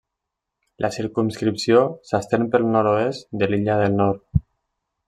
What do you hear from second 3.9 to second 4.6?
Nord.